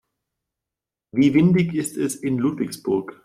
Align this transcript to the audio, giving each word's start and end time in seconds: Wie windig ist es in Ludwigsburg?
Wie 1.13 1.35
windig 1.35 1.75
ist 1.75 1.95
es 1.95 2.15
in 2.15 2.39
Ludwigsburg? 2.39 3.19